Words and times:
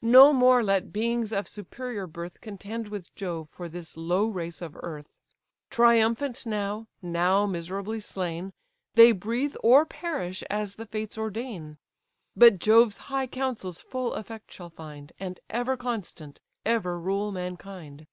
No 0.00 0.32
more 0.32 0.62
let 0.62 0.92
beings 0.92 1.32
of 1.32 1.48
superior 1.48 2.06
birth 2.06 2.40
Contend 2.40 2.86
with 2.86 3.12
Jove 3.16 3.48
for 3.48 3.68
this 3.68 3.96
low 3.96 4.28
race 4.28 4.62
of 4.62 4.76
earth; 4.76 5.08
Triumphant 5.70 6.46
now, 6.46 6.86
now 7.02 7.46
miserably 7.46 7.98
slain, 7.98 8.52
They 8.94 9.10
breathe 9.10 9.56
or 9.60 9.84
perish 9.84 10.44
as 10.48 10.76
the 10.76 10.86
fates 10.86 11.18
ordain: 11.18 11.78
But 12.36 12.60
Jove's 12.60 12.98
high 13.10 13.26
counsels 13.26 13.80
full 13.80 14.12
effect 14.14 14.52
shall 14.52 14.70
find; 14.70 15.10
And, 15.18 15.40
ever 15.50 15.76
constant, 15.76 16.40
ever 16.64 16.96
rule 16.96 17.32
mankind." 17.32 18.06